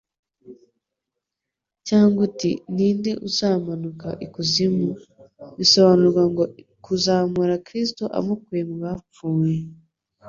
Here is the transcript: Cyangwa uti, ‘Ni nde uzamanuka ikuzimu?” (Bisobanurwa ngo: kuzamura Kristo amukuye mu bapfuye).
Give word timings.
Cyangwa 1.87 2.19
uti, 2.27 2.51
‘Ni 2.73 2.87
nde 2.97 3.11
uzamanuka 3.27 4.09
ikuzimu?” 4.25 4.89
(Bisobanurwa 5.57 6.23
ngo: 6.31 6.43
kuzamura 6.85 7.53
Kristo 7.67 8.03
amukuye 8.17 8.63
mu 8.69 8.75
bapfuye). 8.83 9.57